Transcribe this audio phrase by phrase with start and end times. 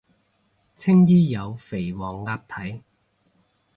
[0.77, 2.81] 青衣有肥黃鴨睇